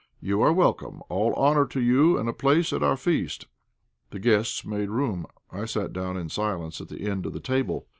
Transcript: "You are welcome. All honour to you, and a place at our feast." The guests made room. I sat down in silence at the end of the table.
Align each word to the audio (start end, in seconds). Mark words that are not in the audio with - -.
"You 0.19 0.41
are 0.41 0.51
welcome. 0.51 1.03
All 1.09 1.31
honour 1.35 1.67
to 1.67 1.79
you, 1.79 2.17
and 2.17 2.27
a 2.27 2.33
place 2.33 2.73
at 2.73 2.81
our 2.81 2.97
feast." 2.97 3.45
The 4.09 4.17
guests 4.17 4.65
made 4.65 4.89
room. 4.89 5.27
I 5.51 5.65
sat 5.65 5.93
down 5.93 6.17
in 6.17 6.29
silence 6.29 6.81
at 6.81 6.87
the 6.89 7.07
end 7.07 7.27
of 7.27 7.33
the 7.33 7.39
table. 7.39 7.85